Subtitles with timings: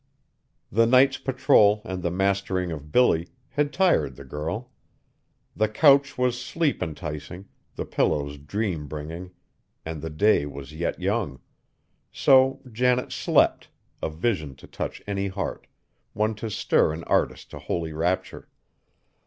[0.71, 4.71] The night's patrol, and the mastering of Billy, had tired the girl.
[5.55, 9.29] The couch was sleep enticing, the pillows dream bringing,
[9.85, 11.39] and the day was yet young;
[12.11, 13.69] so Janet slept,
[14.01, 15.67] a vision to touch any heart,
[16.13, 18.49] one to stir an artist to holy rapture.